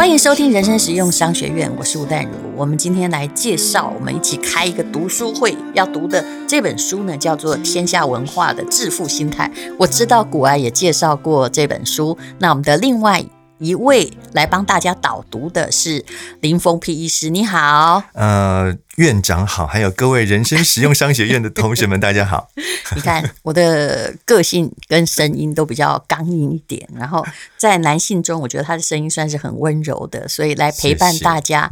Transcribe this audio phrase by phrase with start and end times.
[0.00, 2.30] 欢迎收听人生实用商学院，我是吴淡如。
[2.56, 9.52] 我们今天来介绍，我们一起开一个读书会要读的这本书呢，叫做《天下文化的致富心态》。
[9.78, 13.22] 我知道古爱也介绍过这本书，那我们的另外。
[13.60, 16.04] 一位来帮大家导读的是
[16.40, 22.48] 林峰 P 医师，你好，呃，院长好，还有各位人生实用商学院的同学们，大家好。
[22.96, 27.24] 你看我的个性跟声音都比较刚硬一点，然后
[27.58, 31.70] 在男性中，我觉得他的声音算是很温柔的，所以来陪伴大家。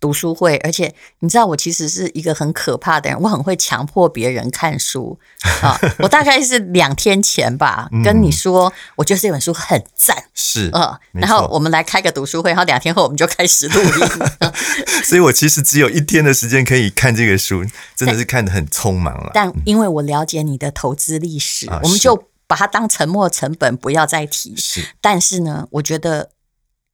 [0.00, 5.18] 读书会，而且你知道我其实是一个很可怕的人，我很会强迫别人看书
[5.62, 5.78] 啊。
[5.98, 14.52] 我大概是两天前吧，跟你说，我觉得这本书很赞，是啊，然后我们来开个读书会，然后两天后我们就开始录音。
[15.04, 17.64] 所以我其实只有一天的时间可以看这个书，
[17.96, 19.30] 真的是看得很匆忙了。
[19.34, 24.54] 但因为我了解你的投资历史，我们就把它当沉没成本，不要再提。
[24.56, 26.30] 是，但是呢，我觉得。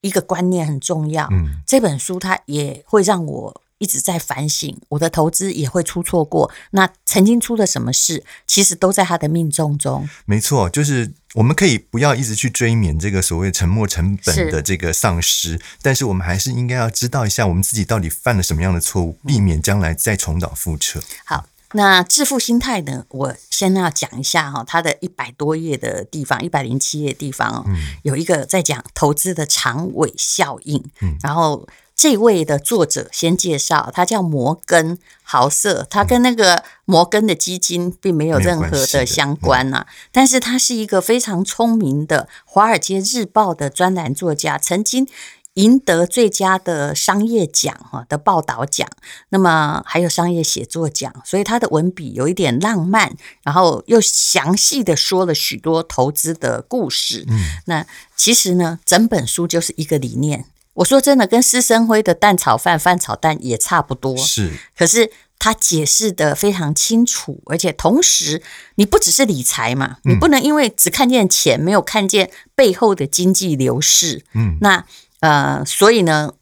[0.00, 6.50] 一个观念很重要，嗯，这本书它也会让我一直在反省，我的投资也会出错过。
[6.72, 10.08] 那曾经出了什么事，其实都在他的命中中。
[10.24, 21.02] 没错，就是我们可以不要一直去追免这个所谓沉没成本的这个丧失，是，但是我们还是应该要知道一下我们自己到底犯了什么样的错误，避免将来再重蹈覆辙。
[21.24, 21.46] 好。
[21.72, 23.04] 那致富心态呢？
[23.10, 27.64] 我先要讲一下哈，它的一百多页的地方，一百零七页地方哦，
[28.02, 30.84] 有一个在讲投资的长尾效应。
[31.22, 45.06] 然后这位的作者先介绍，他叫摩根豪瑟，他跟那个摩根的基金并没有任何的相关呐，但是他是一个非常聪明的《华尔街日报》的专栏作家，曾经。
[45.54, 48.88] 赢得最佳的商业奖哈的报道奖，
[49.30, 57.24] 那么还有商业写作奖，所以他的文笔有一点浪漫，然后又详细的说了许多投资的故事。
[57.28, 57.84] 嗯，那
[58.14, 60.44] 其实呢，整本书就是一个理念。
[60.74, 64.16] 我说真的，跟施生辉的蛋炒饭、饭炒蛋也差不多。
[64.16, 68.40] 是，可是他解释得非常清楚，而且同时，
[68.76, 74.24] 你不只是理财嘛，你不能因为只看见钱，没有看见背后的经济流逝。
[74.34, 74.84] 嗯，那。
[75.20, 76.34] 呃，所以呢，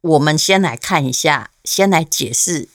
[0.00, 2.68] 我们先来看一下，先来解释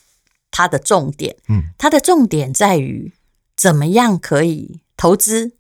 [0.51, 1.37] 它的重点。
[1.47, 3.13] 嗯，它的重点在于
[3.55, 5.53] 怎么样可以投资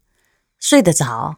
[0.59, 1.37] 睡得着，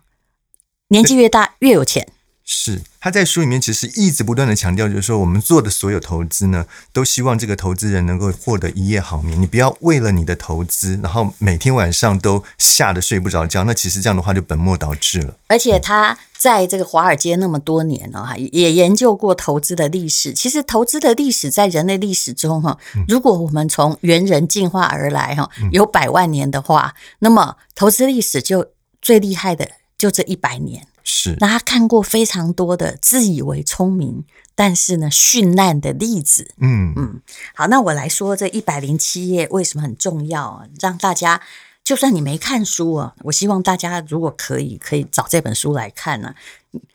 [0.87, 2.13] 年纪越大越有钱。
[2.47, 9.41] 是，他在书里面其实一直不断的强调，就是说我们做的所有投资呢，都希望这个投资人能够获得一夜好眠。
[9.41, 15.35] 你不要为了你的投资，然后每天晚上都吓得睡不着觉，那其实这样的话就本末倒置了。
[15.47, 20.31] 而且他在这个华尔街那么多年了哈，也研究过投资的历史。
[20.31, 28.67] 其实投资的历史在人类历史中哈，如果我们从猿人进化而来哈，有百万年的话，那么投资历史就
[29.01, 29.67] 最厉害的
[29.97, 30.85] 就这一百年。
[31.07, 36.51] 是，那他看过非常多的自以为聪明，但是呢绚烂的例子。
[36.57, 37.21] 嗯嗯，
[37.53, 40.65] 好，那我来说这一百零七页为什么很重要啊？
[40.81, 41.39] 让大家
[41.83, 46.35] 就算你没看书啊，我希望大家如果可以，可以找这本书来看呢、啊。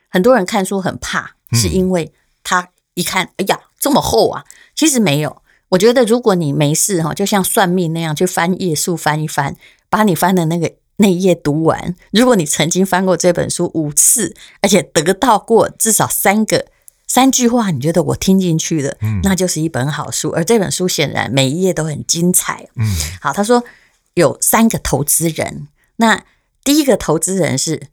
[0.08, 4.44] 很多人看书很怕，是因为他一看，哎呀，这么厚啊！
[4.74, 9.54] 其实没有，我觉得如果你没事哈，就像算命那样，去翻页数翻一翻，
[9.88, 10.79] 把你翻的那个。
[11.02, 16.66] 那一页读完，如果你曾经翻过这本书五次，而且得到过至少三个
[17.08, 20.30] 三句话，你觉得我听进去了，嗯，那就是一本好书。
[20.30, 22.68] 而这本书显然每一页都很精彩。
[22.76, 22.86] 嗯，
[23.22, 23.64] 好，他说
[24.12, 26.22] 有三个投资人，那
[26.62, 27.88] 第一个投资人是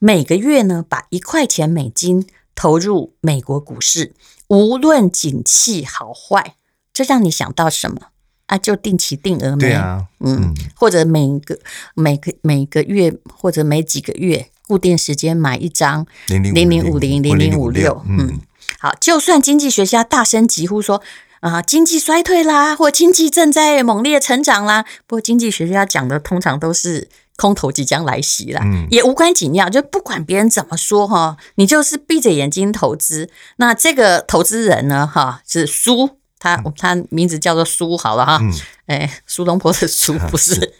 [0.00, 2.26] 每个月呢把一块钱美金
[2.56, 4.14] 投入美国股市，
[4.48, 6.56] 无论景气好坏，
[6.92, 8.08] 这让你想到什么？
[8.48, 9.58] 啊，就定期定额买？
[9.58, 11.58] 对啊，嗯，或者每个
[11.94, 18.40] 每个每个月或者每几个月固定时间买一张零零五零零零五六，嗯，
[18.80, 21.02] 好，就算经济学家大声疾呼说
[21.40, 33.28] 啊，经济衰退啦，或经济正在猛烈成长啦，不过经济学家讲的通常都是空头即将来袭啦，嗯，也无关紧要，就不管别人怎么说哈，你就是闭着眼睛投资。
[33.56, 36.17] 那这个投资人呢，哈，是输。
[36.38, 38.40] 他他名字叫做苏好了哈，
[38.86, 40.74] 哎，苏东坡的苏 不是，是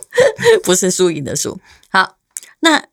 [0.64, 1.60] 不是输赢的输。
[1.90, 2.16] 好，
[2.60, 2.86] 那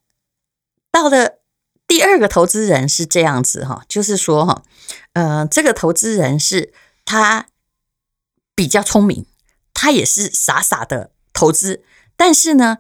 [0.92, 1.40] 到了
[1.88, 4.64] 第二个投资人是这样子哈，就是说哈，
[5.14, 6.74] 呃，这个投资人是
[7.06, 7.48] 他
[8.54, 9.26] 比较聪明，
[9.74, 11.84] 他也是傻傻的投资，
[12.16, 12.80] 但是呢。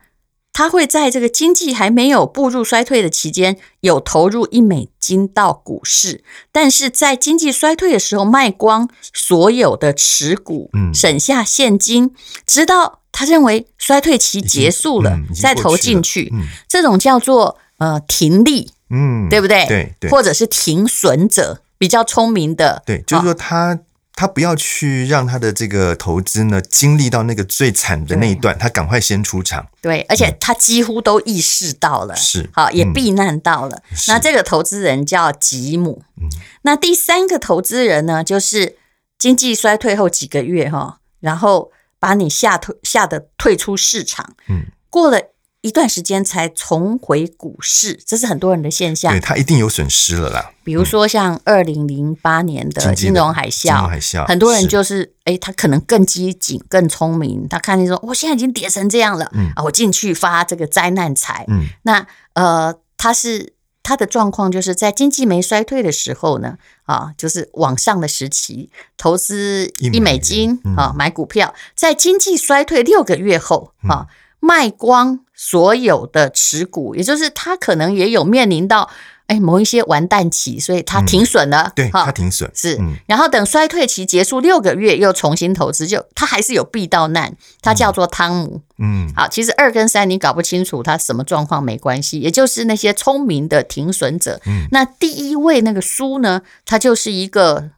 [0.52, 12.14] 他会在这个经济还没有步入衰退的期间，有投入一美金到股市，但是在经济衰退的时候卖光所有的持股，省下现金，
[12.46, 16.34] 直到他认为衰退期结束了，再投进去。
[16.68, 19.66] 这种叫做呃停利，嗯，对不对？
[19.68, 21.62] 对对，或者是停损者。
[21.80, 23.80] 比较聪明的，对，就是说他。
[24.20, 29.66] 哦他不要去让他的这个投资呢经历到那个最惨的那一段，他赶快先出场。
[29.82, 33.82] 对，而且他几乎都意识到了，是、嗯、好也避难到了。
[33.92, 36.04] 嗯、那这个投资人叫吉姆。
[36.18, 36.28] 嗯，
[36.64, 38.76] 那第三个投资人呢，就是
[39.18, 44.36] 经济衰退后几个月哈，然后把你吓退吓得退出市场。
[44.50, 45.22] 嗯，过了。
[45.62, 49.12] 一段时间才重回股市，这是很多人的现象。
[49.12, 50.52] 对，他一定有损失了啦。
[50.64, 61.44] 比如说像二零零八年的金融海啸，金融海啸，很多人就是哎，他可能更机警、更聪明，他看见说，我现在已经跌成这样了，嗯啊，我进去发这个灾难财。
[61.50, 63.52] 嗯，那呃，他是
[63.84, 74.08] 他的状况就是在经济没衰退的时候呢，啊，就是往上的时期，投资一美金啊买股票，在经济衰退六个月后啊。
[74.40, 78.90] 卖光所有的持股，也就是他可能也有面临到
[79.28, 81.64] 哎某一些完蛋期，所以他停损了。
[81.64, 87.36] 嗯、对，他停损是，嗯、然后等衰退期结束六个月又重新投资，就他还是有避到难。
[87.62, 88.62] 他叫做汤姆。
[88.78, 94.40] 嗯，好，其实二跟三你搞不清楚他什么状况没关系，也就是那些聪明的停损者。
[94.46, 97.72] 嗯，那第一位那个苏呢，他就是一个。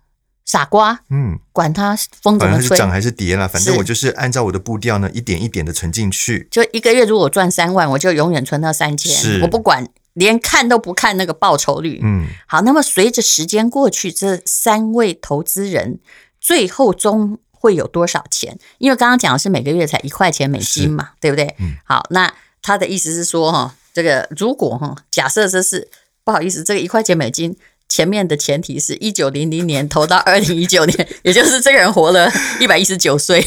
[0.44, 6.48] 傻瓜，嗯，管他风怎么吹，涨还是跌啦，反正我就是按照我的步调呢，一点一点的存进去。
[6.52, 12.02] 就一个月如果赚三万，我就永远存到三千，我不管，连看都不看那个报酬率。
[12.04, 16.00] 嗯，好，那么随着时间过去，这三位投资人
[16.42, 18.58] 最后终会有多少钱？
[18.80, 21.56] 因为刚刚讲的是每个月才一块钱美金嘛，对不对？
[21.60, 25.90] 嗯，好，那他的意思是说，哈，这个如果哈，假设这是
[26.26, 27.56] 不好意思，这个一块钱美金。
[27.92, 33.46] 前面的前提是一九零零年投到二零一九年， 也就是这个人活了一百一十九岁，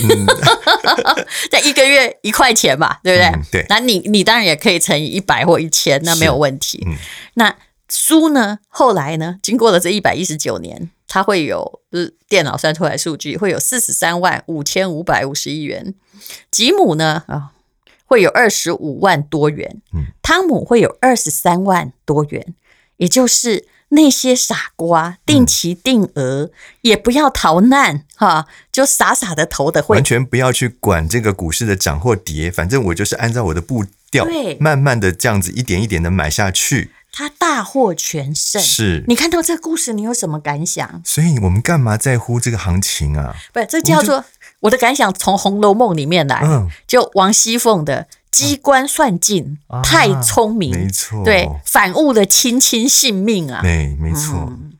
[1.51, 3.27] 在一个月一块钱嘛，对不对？
[3.29, 3.67] 嗯、对。
[3.71, 6.85] 那你你当然也可以乘以一百或一千，那没有问题。
[6.87, 6.95] 嗯、
[7.37, 7.57] 那
[7.89, 8.59] 书呢？
[8.69, 9.39] 后来呢？
[9.43, 15.95] 经过了这一百一十九年，它会有就是电脑算出来数据，会有四十三万五千五百五十一元。
[16.51, 17.25] 吉姆呢？
[17.29, 17.49] 啊、哦，
[18.05, 19.81] 会有二十五万多元。
[19.95, 20.09] 嗯。
[20.21, 22.55] 汤姆会有二十三万多元，
[22.99, 23.65] 也就是。
[23.95, 26.51] 那些傻瓜定期定额
[26.83, 36.93] 也不要逃难哈，就傻傻的投的会，完全不要去管这个股市的涨或跌，反正我就是按照我的步调，对，慢慢的这样子一点一点的买下去。
[37.17, 41.01] 他大获全胜，是你看到这个故事，你有什么感想？
[41.05, 43.35] 所以我们干嘛在乎这个行情啊？
[43.53, 44.25] 不，这叫做
[44.61, 48.09] 我的感想，从《红楼梦》里面来，嗯，就王熙凤的。
[48.35, 54.73] 机关算尽，啊、太聪明，没错，对，反误了卿卿性命啊，对，没错、嗯。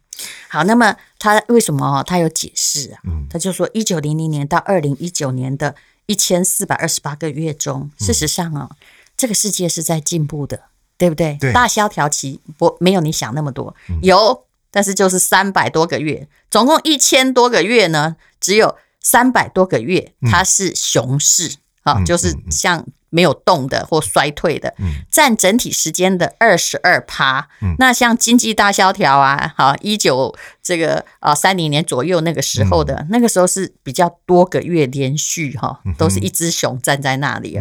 [0.49, 2.99] 好，那么他为什么他有解释啊？
[3.05, 5.75] 嗯、他就说，一九零零年到二零一九年的
[6.07, 8.77] 一千四百二十八个月中，事实上啊，嗯、
[9.17, 10.61] 这个世界是在进步的，
[10.97, 11.37] 对不对？
[11.41, 22.85] 对，大萧条期不没有你想那么多，嗯、有，但是就是三百多个月，总共一千多个月呢，只有三百多个月它是熊市啊，嗯、就是像。
[23.15, 24.75] 没有动的或衰退的，
[25.09, 27.49] 占整体时间的二十二趴。
[27.63, 37.57] 嗯、那像经济大萧条啊，好一九这个啊三零年左右那个时候的，嗯、那个时候是比较多个月连续哈，都是一只熊站在那里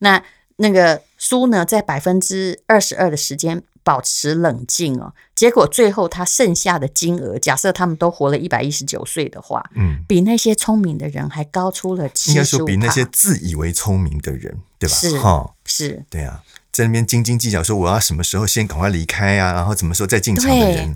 [0.00, 0.20] 那
[0.56, 3.62] 那个书呢，在百分之二十二的时间。
[3.88, 12.32] 保持冷静哦，结果最后他剩下的金额，假设他们都活了一百一十九岁的话，嗯，比那些聪明的人还高出了七。
[12.32, 14.94] 应该说比那些自以为聪明的人，对吧？
[14.94, 20.94] 是哈，是，对啊，在那边斤斤计较说我要什么时候先赶快离开啊，然后什么时候再进场的人，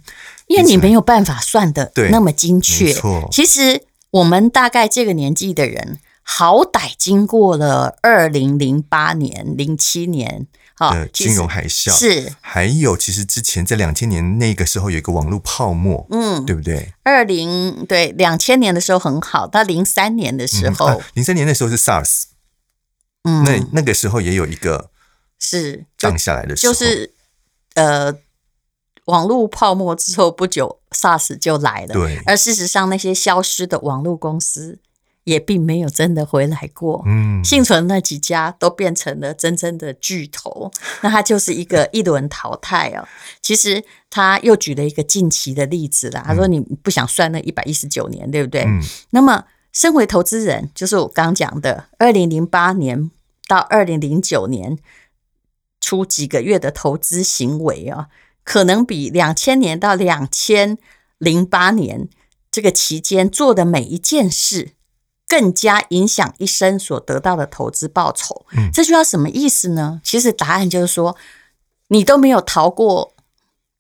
[0.49, 2.93] 因为你没有办法算得那么精确。
[2.93, 10.47] 错，其实我们大概这个年纪的人，好歹经过了二零零八年、零七年。
[10.79, 11.91] 的金融海啸。
[11.91, 16.93] 是，还有其实之前在两千年那个时候有一个网络泡沫，嗯，对不对？
[17.03, 22.25] 二零对两千年的时候很好，到零三年的时候，零三年那时候是 SARS，
[23.25, 24.91] 嗯，那那个时候也有一个
[25.39, 27.13] 是降下来的时候，就是
[27.75, 28.15] 呃，
[29.07, 34.79] 网络泡沫之后不久，SARS 就来了，对，而事实上那些消失的网络公司。
[35.25, 43.07] 也并没有真的回来过，嗯，幸存那几家都变成了真正的巨头，那它就是一个一轮淘汰哦。
[43.41, 48.63] 其实他又举了一个近期的例子啦，他说你不想算那一百一十九年，对不对？
[48.63, 53.11] 嗯，那么身为投资人，就是我刚讲的，二零零八年
[53.47, 54.77] 到二零零九年
[55.81, 58.09] 初几个月的投资行为啊，
[58.43, 60.77] 可能比两千年到两千
[61.19, 62.09] 零八年
[62.51, 64.73] 这个期间做的每一件事。
[65.33, 68.45] 更加影响一生所得到的投资报酬。
[68.71, 69.99] 这句话什么意思呢？
[70.05, 71.17] 其实答案就是说，
[71.89, 73.15] 你都没有逃过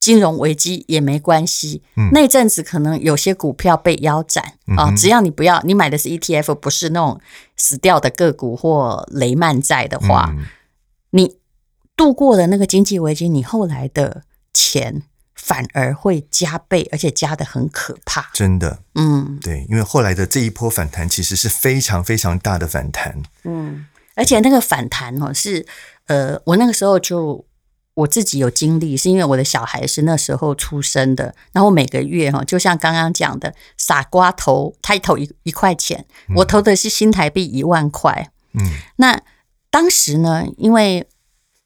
[0.00, 1.82] 金融危机也没关系。
[1.97, 7.21] 嗯，那阵子可能有些股票被腰斩啊，只要你不要你买的是 ETF，不是那种
[7.59, 10.47] 死掉的个股或雷曼债的话，嗯，
[11.11, 11.37] 你
[11.94, 14.23] 度过了那个经济危机，你后来的
[14.54, 15.02] 钱
[15.34, 18.30] 反而会加倍，而且加得很可怕。
[18.32, 23.22] 真的，嗯，对，因为后来的这一波反弹其实是非常非常大的反弹。
[23.44, 25.66] 嗯，而且那个反弹哦，是
[26.06, 27.44] 呃，我那个时候就。
[27.94, 38.30] 我自己有经历，是因为我的小孩是那时候出生的，然后每个月哈，就像刚刚讲的，傻瓜投他投一一块钱，我投的是新台币一万块。
[38.54, 38.64] 嗯，
[38.96, 39.20] 那
[39.68, 41.06] 当时呢，因为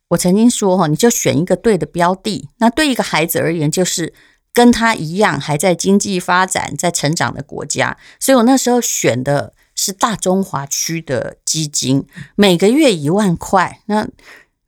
[0.09, 4.15] 我曾经说哈，你就选一个对的标的，那对一个孩子而言，就是
[4.53, 13.81] 跟他一样还在经济发展、在成长的国家，所以我那时候选的是大中华区的基金，每个月一万块。
[13.87, 14.09] 那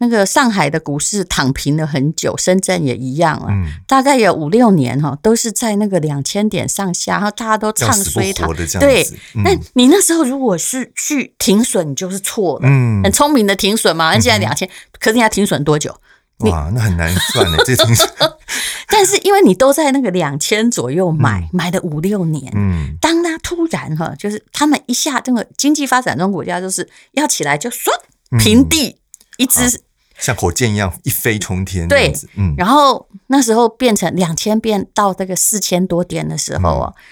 [0.01, 8.47] 那个上海的股市躺平了很久，深圳也一样啊，嗯、大概有五六年哈，都是在那个两千点上下，然后大家都唱衰它。
[8.79, 9.05] 对，
[9.45, 14.13] 那、嗯、你那时候如果是去停损，你就是错了，嗯，很聪明的停损嘛。
[14.15, 15.93] 那现在两千，可是你要停损多久？
[16.39, 18.09] 哇，那很难算的这停损。
[18.87, 27.91] 但是因为你都在那个两千左右买，嗯、买了五六年，嗯，当它突然哈，就是他们一下这个经济发展中国家就是要起来就唰
[28.39, 28.99] 平地、嗯、
[29.39, 29.83] 一只。
[30.19, 37.03] 像火箭一样一飞冲天，对，嗯，然后那时候变成两千变到这个四千多点的时候啊，嗯、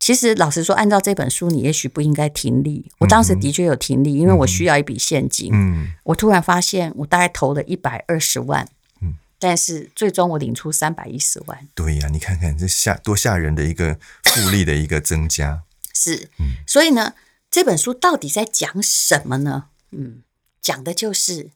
[0.00, 2.90] 其实老实说，按照这本书，你也许不应该停利。
[2.98, 5.50] 我当时的确有停利，嗯、因为我需要一笔现金。
[5.52, 8.66] 嗯，我突然发现，我大概投了一百二十万，
[9.00, 11.68] 嗯，但是最终我领出三百一十万。
[11.74, 15.62] 对呀、啊，你看看这吓多吓人的一个复利的一个增加。
[15.94, 17.14] 是，嗯，所以呢，
[17.48, 19.66] 这本书到底在讲什么呢？
[19.92, 20.22] 嗯，
[20.60, 21.50] 讲的就是。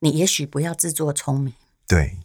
[0.00, 1.54] 你也许不要自作聪明。
[1.86, 2.18] 对，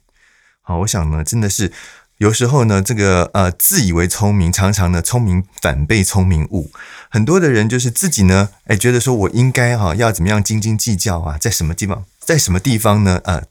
[0.61, 1.71] 好，我想呢，真的是
[2.17, 6.71] 有时候呢，这个呃，自以为聪明，常常呢，聪明反被聪明误。
[7.09, 13.19] 很多的人就是自己呢，哎，觉得说我应该哈、啊，要怎么样斤斤计较啊，在什么地方，在什么地方呢？
[13.23, 13.43] 呃，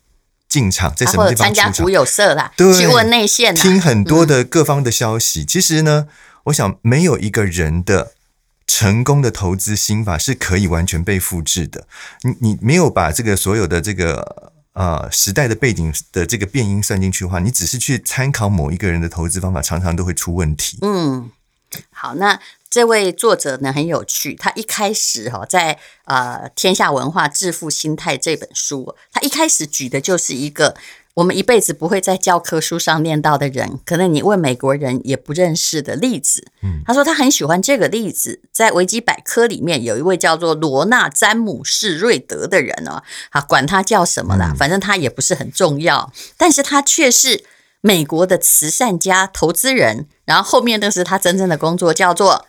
[0.49, 1.47] 进场在什么地方？
[1.47, 5.43] 参加股有色啦，对，去问内线，听很多的各方的消息。
[5.43, 6.07] 嗯、其实呢，
[6.45, 8.13] 我想没有一个人的。
[8.75, 11.87] 成功的投资心法是可以完全被复制的。
[12.23, 20.79] 你你没有把这个所有的这个呃时代的背景的这个变因算进去的话，你只是去参考某一个人的投资方法，常常都会出问题。
[20.81, 21.31] 嗯，
[21.91, 30.75] 好，那这位作者呢很有趣，他一开始哈在呃天下文化《致富心态》这本书，他一开始举的就是一个。
[31.15, 36.47] 我们一辈子不会在教科书上念到的人，可能你问美国人也不认识的例子。
[36.63, 47.45] 嗯，他说他很喜欢这个例子，在维基百科里面有一位叫做罗纳詹姆士瑞德的人哦，啊，管他叫什么啦，反正他也不是很重要，但是他却是
[47.83, 52.47] 美国的慈善家、投资人，然后后面那是他真正的工作，叫做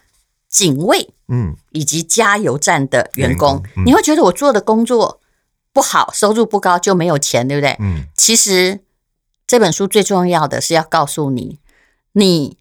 [0.48, 3.62] 警卫，嗯，以及加油站的员工。
[3.76, 5.20] 嗯，你会觉得我做的工作
[5.74, 7.76] 不好，收入不高就没有钱，对不对？
[7.80, 8.80] 嗯，其实
[9.48, 11.60] 这本书最重要的是要告诉你，
[12.14, 12.58] 你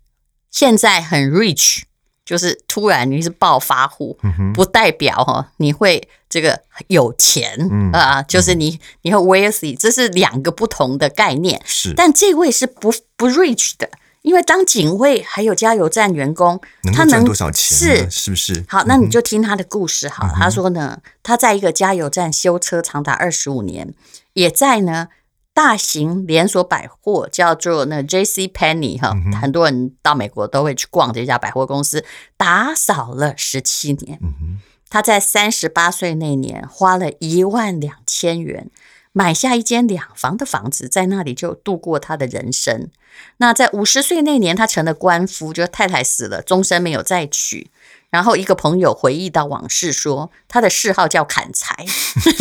[0.50, 1.83] 现在很 rich，
[2.25, 4.19] 就是突然你是暴发户，
[4.54, 11.61] 不代表哈你会这个有钱啊、嗯呃，就是你你会 wealthy，这是两个不同的概念。
[11.64, 13.90] 是，但这位是不不 rich 的。
[14.23, 18.09] 因为当警卫还有加油站员工，能他能赚多少钱？
[18.09, 18.64] 是是不是？
[18.69, 20.26] 好，那你就听他的故事好。
[20.26, 23.93] 嗯、他说呢，他在一个加油站修车长达二十五年，
[24.35, 25.09] 也在呢
[25.52, 28.47] 大型连锁百货叫做那 J.C.
[28.47, 32.05] Penney 哈，嗯、很多人到美国都会去逛这家百货公司，
[32.37, 34.21] 打扫了十七年。
[34.23, 38.71] 嗯、他在三十八岁那年花了一万两千元。
[39.12, 42.88] 买下一间两房的房子，在那里就度过他的人生。
[43.37, 47.71] 那在五十岁那年，他成了官夫，就太太死了，终身没有再娶。
[48.11, 51.75] 然后一个朋友回忆到往事，说他的嗜好叫砍柴。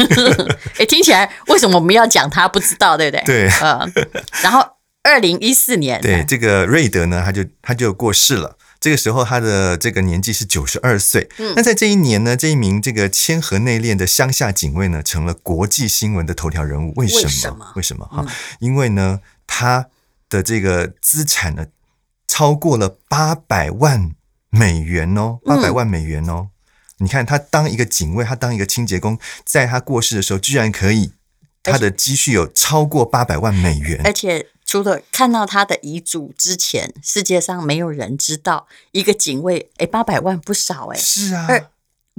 [0.80, 2.48] 哎，听起来为什么我们要讲他？
[2.48, 3.24] 不知道，对不对？
[3.25, 3.92] 对，嗯。
[4.42, 4.66] 然后
[5.04, 8.58] 二零一四年，对这个瑞德呢，他就他就过世了。
[8.82, 11.30] 这个时候，他的这个年纪是九十二岁。
[11.38, 16.92] 嗯，那在这一年呢，这一名这个谦和内敛的乡下警卫呢，成了国际新闻的头条人物。
[16.96, 17.74] 为什么？
[17.76, 18.08] 为什么？
[18.08, 18.28] 哈、嗯，
[18.60, 19.86] 因为呢，他
[20.28, 21.68] 的这个资产呢，
[22.28, 24.14] 超过了八百万
[24.50, 26.50] 美元哦，八百万美元哦。
[26.50, 31.12] 嗯、你看，他当一个警卫，他当一个清洁工，在他过世的时候，居然可以，
[31.62, 34.48] 他的积蓄有超过八百万美元，而且。
[34.72, 41.71] 除了看到他的遗嘱之前，世界上没有人知道一个警卫，哎，八百万不少哎，是啊，而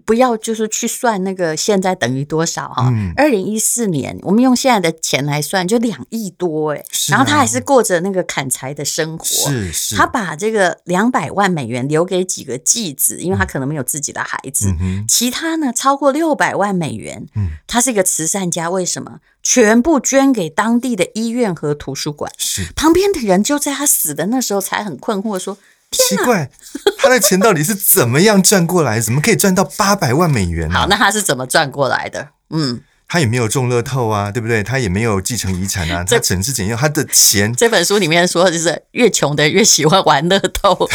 [0.04, 2.92] 不要就是去算那个现在等于多少哈？
[3.16, 6.82] 二零一四年我们用现在的钱来算，就两亿多哎、啊。
[7.08, 9.24] 然后他还是过着那个砍柴的生活。
[9.24, 9.96] 是是。
[9.96, 14.74] 他把这个两百万美元留给几个继子，因为他可能没有自己的孩子。
[14.80, 17.26] 嗯、其他呢，超过六百万美元。
[17.34, 17.50] 嗯。
[17.66, 19.20] 他是一个慈善家，为什么？
[19.42, 22.30] 全部捐给当地的医院和图书馆。
[22.38, 22.72] 是。
[22.74, 25.58] 旁边的人就在他死的那时候才很困惑说。
[25.92, 26.50] 奇怪，
[26.98, 28.98] 他的钱到底是怎么样赚过来？
[28.98, 30.80] 怎么可以赚到八百万美元呢？
[30.80, 32.30] 好，那他是怎么赚过来的？
[32.50, 34.62] 嗯，他也没有中乐透啊，对不对？
[34.62, 36.02] 他也没有继承遗产啊。
[36.02, 37.54] 这他省吃俭用，他的钱。
[37.54, 40.88] 这本书里面说就是越穷的越喜欢玩乐透。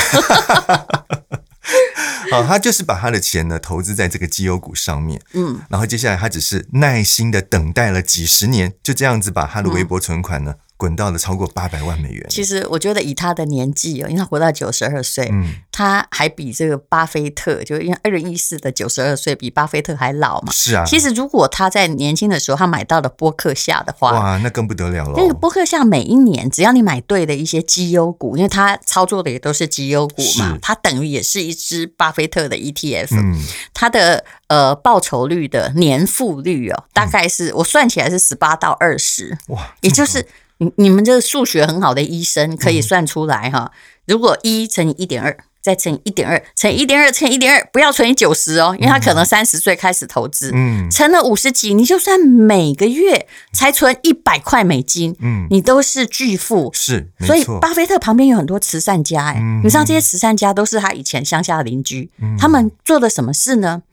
[2.31, 10.55] 好，他就是把他的钱呢投资在这个绩优股上面，嗯，然后接下来他只是耐心的等待了几十年，就这样子把他的微薄存款呢。
[10.55, 12.25] 嗯滚到了超过八百万美元。
[12.29, 20.51] 其实我觉得以他的年纪哦，因为他活到九十二岁，嗯，他还比这个巴菲特，就因为二零一四的九十二岁比巴菲特还老嘛。
[20.51, 20.85] 是啊。
[20.85, 25.13] 其实如果他在年轻的时候他买到了波克夏的话，哇，那更不得了了。
[25.17, 33.07] 那个波克夏每一年只要你买对的一些绩优股，因为他操作的也都是绩优股嘛，是它等于也是一只巴菲特的 ETF。
[33.11, 33.43] 嗯。
[33.73, 39.35] 它的呃报酬率的年复率哦，大概是、嗯、我算起来是十八到二十。
[39.47, 40.27] 哇，也就是。
[40.59, 43.71] 你你们这个数学很好的医生可以算出来哈，
[44.05, 62.09] 如果一乘以一点二，再乘以一点二，乘以一点二，乘以一点二，不要乘以九十哦，因为他可能三十岁开始投资，嗯，乘了五十几，你就算每个月才存一百块美金，嗯，你都是巨富，是，所以巴菲特旁边有很多慈善家，哎，你知道这些慈善家都是他以前乡下的邻居，
[62.39, 63.83] 他们做的什么事呢？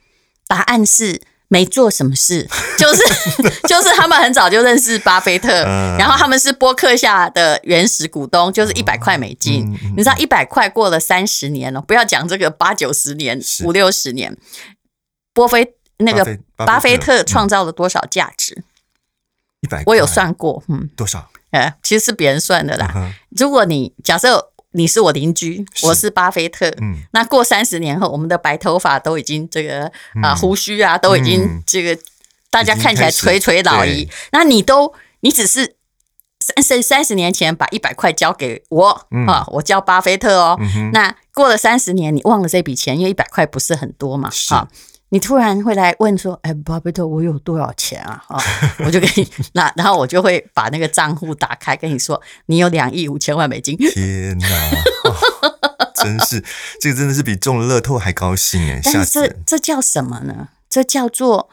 [0.46, 1.20] 答案是。
[1.54, 2.44] 没做什么事，
[2.76, 3.02] 就是
[3.68, 5.48] 就是他们很早就认识巴菲特，
[5.96, 9.64] 然后他们是波克下的原始股东，就是一百块美金。
[9.96, 14.36] 你知道一百块过了三十年了，不要讲这个八九十年、五六十年，
[15.32, 18.64] 波菲那个巴菲特创造了多少价值？
[19.60, 21.30] 一百，我有算过，嗯，多少？
[21.52, 23.14] 哎，其实是别人算的啦。
[23.30, 24.50] 如果你假设。
[24.74, 26.68] 你是我邻居，我是巴菲特。
[26.80, 29.90] 嗯，那过三十年后，我们的白头发都已经这个
[30.22, 31.96] 啊胡须啊都已经这个，
[32.50, 34.08] 大家看起来垂垂老矣。
[34.32, 35.76] 那你都你只是
[36.40, 40.58] 三十三十年前把一百块交给我啊，我叫巴菲特哦。
[40.92, 44.28] 那过了三十年，你忘了这笔钱，因为一百块不是很多嘛。
[44.50, 44.68] 啊。
[45.14, 48.42] 你突然会来问说：“哎，巴菲特，我有多少钱啊？”啊，
[48.84, 49.24] 我就给你
[49.54, 54.48] 那， 然后我就会把那个账户打开，跟你说：“你有两亿五千万美金。”天哪，
[55.04, 56.42] 哦、真是
[56.82, 58.80] 这个真的是比中了乐透还高兴哎！
[58.82, 60.48] 但是这这叫什么呢？
[60.68, 61.48] 这叫做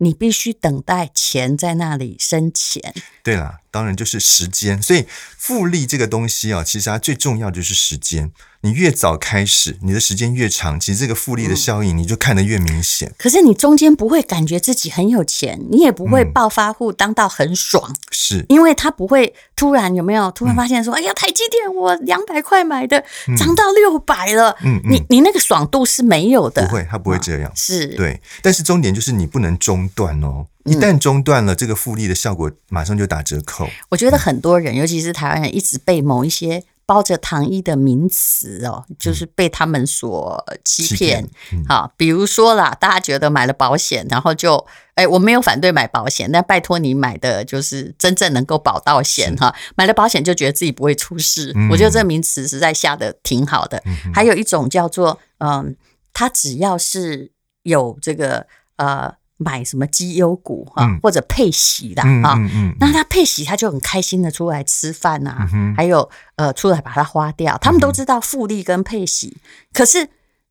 [0.00, 2.92] 你必须等待钱在那里生钱。
[3.22, 4.82] 对啦，当然就是时间。
[4.82, 8.32] 所以复利这个东西啊，其实它最重要就是时间。
[8.62, 13.14] 你越早开始，你的时间越长，其实这个复利的效应你就看得越明显。
[13.16, 23.04] 可是你中间不会感觉自己很有钱，你也不会暴发户当到很爽，是因为他不会突然有没有突然发现说，哎呀，台积电我两百块买的
[23.38, 28.20] 涨到六百了，嗯，你你那个爽度是没有的，不会，他不会这样，是对。
[28.42, 33.68] 但是重点就是你不能中断哦，一旦中断了，这个复利的效果马上就打折扣。
[33.90, 36.64] 我觉得很多人，尤其是台湾人，一直被某一些。
[36.88, 41.22] 包着糖衣的名词哦，就是被他们所欺骗。
[41.68, 49.54] 好、嗯，比如说啦，大家觉得买了保险，然后就哎，我没有反对买保险，但拜托你买的就是真正能够保到险哈。
[49.54, 53.82] 是买了保险就觉得自己不会出事，嗯、我觉得这个名词实在下得挺好的。
[53.84, 55.76] 嗯、还有一种叫做嗯，
[56.14, 57.30] 他只要是
[57.64, 59.17] 有这个呃。
[59.38, 62.36] 买什么绩优股哈，嗯、或者配息的啊，
[62.78, 67.56] 那他配息他就很开心的出来吃饭呐、还有呃出来把它花掉。
[67.58, 69.40] 他们都知道复利跟配息，嗯、
[69.72, 70.08] 可是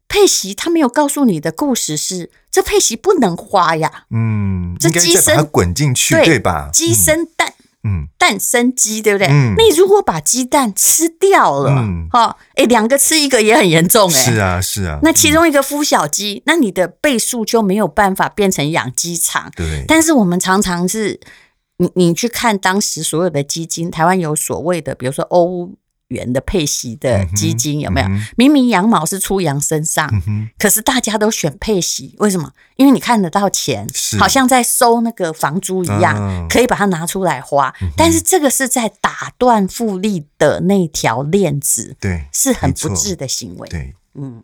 [0.08, 6.70] 配息他没有告诉你的故事是，这配息不能花呀，嗯，这鸡生它滚进去对，对吧？
[6.72, 7.54] 鸡生蛋。
[7.84, 9.28] 嗯嗯，蛋生鸡，对不对？
[9.28, 15.00] 嗯，你如果把鸡蛋吃掉了，嗯，哈，哎，两个吃一个也很严重，哎，是啊，是啊。
[15.04, 19.52] 那其中一个孵小鸡，那你的倍数就没有办法变成养鸡场。
[19.56, 19.86] 对。
[19.88, 21.20] 但是我们常常是，
[21.78, 25.72] 你你去看当时所有的基金，台湾有所谓的，比如说欧。
[26.10, 28.08] 元的配息的基金有没有？
[28.38, 30.10] 明明羊毛是出羊身上，
[30.58, 32.52] 可是大家都选配息，为什么？
[32.78, 33.86] 因为你看得到钱，
[34.18, 37.74] 好像在收那个房租一样，可以把它拿出来花。
[37.98, 43.68] 但是这个是在打断复利的那条链子，对，是很不智的行为。
[43.68, 44.42] 对，嗯，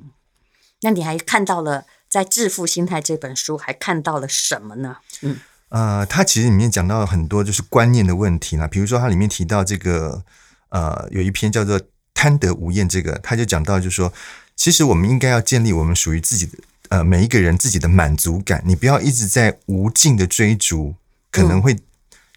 [0.81, 4.97] 那你还看到了在《致富心态》这本书还看到了什么呢？
[5.21, 5.37] 嗯，
[5.69, 10.25] 呃，它其实里面讲到了很多就是观念的问题啦，比如说它里面提到这个。
[10.73, 11.79] 呃，有一篇叫做
[12.15, 14.11] 《贪得无厌》，这个他就讲到，就是说，
[14.55, 16.57] 其实我们应该要建立我们属于自己的
[16.89, 20.95] 呃每一个人自己的满足感，你不要一直在无尽的追逐，
[21.31, 21.79] 可能会、嗯、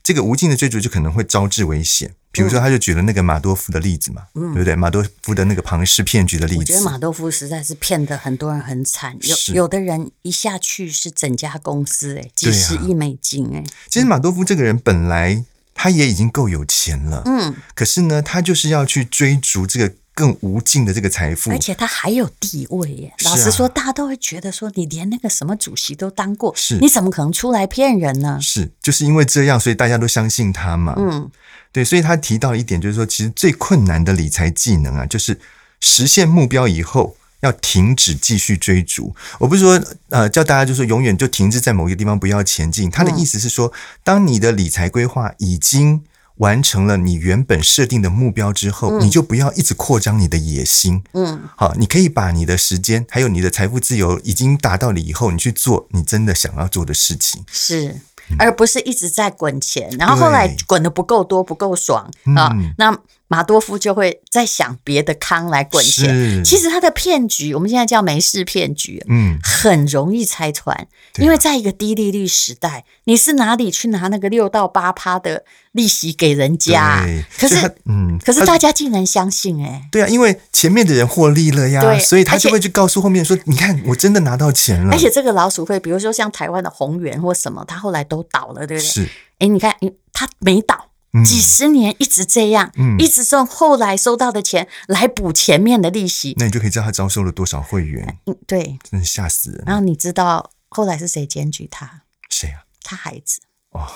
[0.03, 2.15] 这个无尽的追逐就可能会招致危险。
[2.31, 4.77] 比如说，他就举了那个马多夫的例子嘛，嗯、对不对？
[4.77, 9.17] 马多夫的那个庞氏骗局的例子，我觉得马多夫实在是骗得很多人很惨。
[9.23, 13.65] 有有的人一下去是整家公司哎，几十亿美金哎、啊。
[13.89, 15.43] 其实马多夫这个人本来
[15.77, 19.93] 他也已经够有钱了，嗯，可是呢，他就是要去追逐这个。
[20.17, 23.13] 更无尽的这个财富，而且他还有地位耶。
[23.19, 28.39] 啊、老实说，大家都会觉得说，你连那个什么主席都当过，是你怎么可能出来骗人呢？
[28.41, 30.95] 是，就是因为这样，所以大家都相信他嘛。
[30.97, 31.31] 嗯，
[31.71, 35.39] 对，所以他提到一点，就是说，其实最困难的理财技能啊，就是
[35.81, 37.15] 实现目标以后
[37.47, 39.15] 要停止继续追逐。
[39.39, 39.81] 我不是说
[40.11, 46.03] 呃叫大家就是永远就停滞在某一个地方不要前进，他的意思是说，当你的理财规划已经。
[46.37, 51.03] 完成了你原本设定的目标之后，嗯、你就不要一直扩张你的野心。
[51.15, 57.43] 嗯，好，你可以把你的时间还有你的财富自由已经达到了以后，你去做你真的想要做的事情。
[57.51, 57.97] 是，
[58.39, 62.53] 而不是一直在滚钱，然后后来滚的不够多，不够爽啊。
[62.77, 62.95] 那。
[63.29, 70.87] 马多夫就会在想别的康来滚钱，其实他的骗局，我们现在叫没事骗局，嗯，很容易拆穿，
[71.19, 77.05] 因为在一个低利率时代，你是哪里去拿那个六到八趴的利息给人家？
[77.37, 84.93] 可是，嗯，可是大家竟然相信，哎，对啊，因为前面的人获利了呀，所以他就会去告诉后面说，你看，我真的拿到钱了。
[84.93, 88.89] 而且这个老鼠会，比如说像台湾的宏源或什么，他后来都倒了，对不对？
[88.89, 89.09] 是，
[89.41, 89.75] 哎，你看，
[90.13, 90.86] 他没倒。
[91.25, 98.19] 几十年一直这样，嗯、一直用后来收到的钱来补前面的利息，那你就可以知道他招收了多少会员。
[98.27, 99.65] 嗯，对，真的吓死人。
[99.67, 102.03] 然后你知道后来是谁检举他？
[102.29, 102.65] 谁啊？
[102.83, 103.41] 他孩子。
[103.71, 103.87] 哦，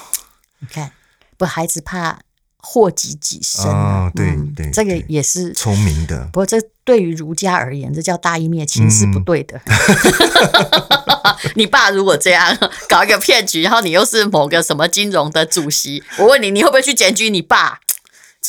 [0.59, 0.93] 你看，
[1.37, 2.21] 不，孩子怕。
[2.62, 4.07] 祸及己身啊！
[4.07, 6.25] 哦、对对，嗯、这个也是聪明的。
[6.27, 9.61] 不过，这对于儒家而言，这叫大义灭亲是不对的。
[9.64, 12.57] 嗯、 你爸如果这样
[12.88, 17.81] 搞一个骗局，然后你又是某个什么金融的主席，我问你，你会不会去检举你爸？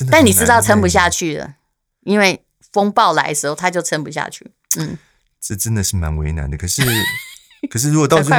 [0.10, 1.54] 但你知道撑不下去了，
[2.04, 4.52] 因为风暴来的时候他就撑不下去。
[4.78, 4.98] 嗯，
[5.40, 6.58] 这真的是蛮为难的。
[6.58, 6.82] 可是，
[7.70, 8.30] 可是如果到时。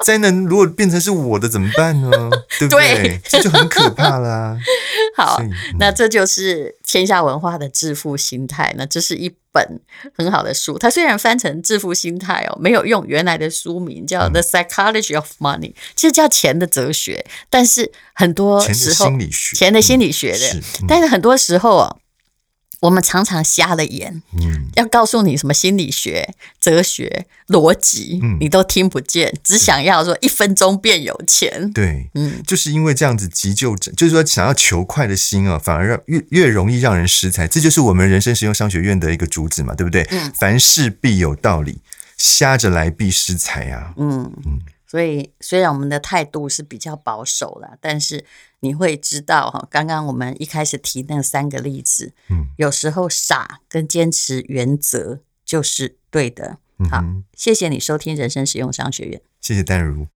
[0.04, 2.10] 灾难如果变成是我的怎么办呢？
[2.58, 2.94] 对不对？
[3.02, 4.58] 对这就很可怕啦、啊。
[5.16, 8.74] 好，嗯、那这就是天下文化的致富心态。
[8.78, 9.80] 那这是一本
[10.16, 17.24] 很好的书，它虽然翻成致富心态哦，没有用原来的书名叫《The Psychology of Money》，其实叫钱的哲学。
[17.50, 20.54] 但是很多时候，钱的心理学，钱的心理学的。
[20.54, 21.96] 嗯嗯、但是很多时候哦。
[22.80, 31.70] 我们常常瞎了眼，嗯，要告诉你什么心理学、哲学、逻辑，嗯，你都听不见，只想要说一分钟变有钱。
[31.72, 37.46] 对，嗯，就是因为这样子急就章，就是说想要求快的心啊，反而让越越容易让人失财。
[37.46, 40.02] 这就是我们人生实用商学院的一个主旨嘛，对不对？
[40.10, 41.82] 嗯，凡事必有道理，
[42.16, 43.92] 瞎着来必失财啊。
[43.96, 44.42] 嗯嗯。
[44.46, 44.58] 嗯
[44.90, 48.24] 所以，虽然我们的态度是比较保守了，但是
[48.60, 56.58] 你会知道哈，刚刚我们一开始提那三个例子，嗯，有时候傻跟坚持原则就是对的。
[56.90, 60.06] 好，谢谢你收听人生实用商学院，谢谢丹如。